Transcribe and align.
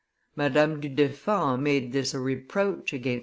Madame 0.35 0.79
du 0.79 0.89
Deffand 0.89 1.61
made 1.61 1.91
this 1.91 2.15
a 2.15 2.19
reproach 2.19 2.91
against 2.91 3.17
M. 3.19 3.19